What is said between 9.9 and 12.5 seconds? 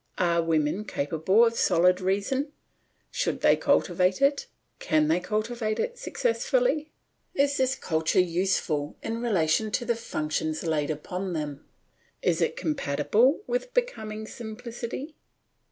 functions laid upon them? Is